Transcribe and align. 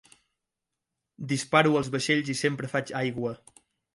Disparo 1.33 1.75
als 1.81 1.91
vaixells 1.97 2.33
i 2.35 2.37
sempre 2.41 2.73
faig 2.75 2.95
aigua. 3.03 3.37